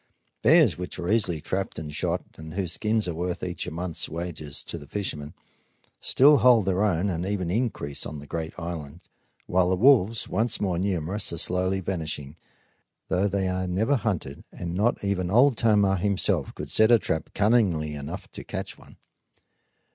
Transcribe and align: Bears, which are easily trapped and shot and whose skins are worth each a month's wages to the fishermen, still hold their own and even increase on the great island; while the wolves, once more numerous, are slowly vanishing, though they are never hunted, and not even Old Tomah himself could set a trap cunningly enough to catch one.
Bears, 0.41 0.79
which 0.79 0.97
are 0.97 1.11
easily 1.11 1.39
trapped 1.39 1.77
and 1.77 1.93
shot 1.93 2.23
and 2.33 2.55
whose 2.55 2.73
skins 2.73 3.07
are 3.07 3.13
worth 3.13 3.43
each 3.43 3.67
a 3.67 3.71
month's 3.71 4.09
wages 4.09 4.63
to 4.63 4.79
the 4.79 4.87
fishermen, 4.87 5.35
still 5.99 6.37
hold 6.37 6.65
their 6.65 6.81
own 6.83 7.07
and 7.07 7.23
even 7.23 7.51
increase 7.51 8.07
on 8.07 8.17
the 8.17 8.25
great 8.25 8.55
island; 8.57 9.01
while 9.45 9.69
the 9.69 9.75
wolves, 9.75 10.27
once 10.27 10.59
more 10.59 10.79
numerous, 10.79 11.31
are 11.31 11.37
slowly 11.37 11.81
vanishing, 11.81 12.35
though 13.09 13.27
they 13.27 13.47
are 13.47 13.67
never 13.67 13.95
hunted, 13.95 14.43
and 14.51 14.73
not 14.73 15.03
even 15.03 15.29
Old 15.29 15.55
Tomah 15.55 15.97
himself 15.97 16.55
could 16.55 16.71
set 16.71 16.89
a 16.89 16.97
trap 16.97 17.29
cunningly 17.35 17.93
enough 17.93 18.27
to 18.31 18.43
catch 18.43 18.79
one. 18.79 18.97